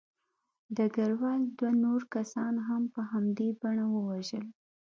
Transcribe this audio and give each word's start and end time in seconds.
ډګروال 0.75 1.41
دوه 1.57 1.71
نور 1.83 2.01
کسان 2.15 2.53
هم 2.67 2.83
په 2.93 3.01
همدې 3.11 3.49
بڼه 3.61 3.85
ووژل 3.89 4.45